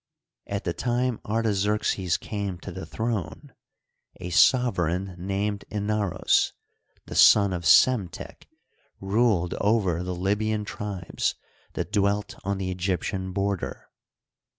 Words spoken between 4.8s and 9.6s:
eign named Inaros, the son of Psemtek, ruled